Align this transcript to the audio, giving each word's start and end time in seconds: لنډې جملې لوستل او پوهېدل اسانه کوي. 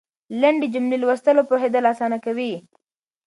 لنډې 0.41 0.67
جملې 0.73 0.97
لوستل 0.99 1.35
او 1.39 1.47
پوهېدل 1.51 1.83
اسانه 1.93 2.17
کوي. 2.25 2.53